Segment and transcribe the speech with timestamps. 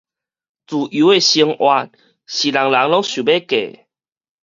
[0.03, 0.25] 自由的生活是人人
[2.71, 3.85] 攏想欲過的